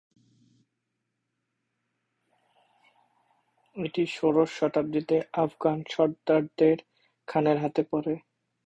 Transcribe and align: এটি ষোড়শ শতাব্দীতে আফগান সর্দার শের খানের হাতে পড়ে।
এটি 3.75 4.03
ষোড়শ 4.07 4.49
শতাব্দীতে 4.59 5.17
আফগান 5.43 5.77
সর্দার 5.89 6.43
শের 6.57 6.79
খানের 7.27 7.57
হাতে 7.57 7.81
পড়ে। 7.91 8.13